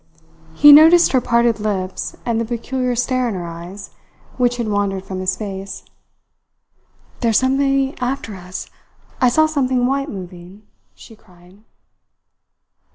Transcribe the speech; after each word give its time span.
He 0.55 0.71
noticed 0.71 1.11
her 1.11 1.21
parted 1.21 1.59
lips, 1.59 2.17
and 2.25 2.41
the 2.41 2.45
peculiar 2.45 2.95
stare 2.95 3.29
in 3.29 3.35
her 3.35 3.45
eyes, 3.45 3.91
which 4.35 4.57
had 4.57 4.67
wandered 4.67 5.03
from 5.05 5.19
his 5.19 5.35
face. 5.35 5.83
"There's 7.19 7.37
somebody 7.37 7.93
after 7.99 8.33
us. 8.33 8.67
I 9.21 9.29
saw 9.29 9.45
something 9.45 9.85
white 9.85 10.09
moving," 10.09 10.63
she 10.95 11.15
cried. 11.15 11.59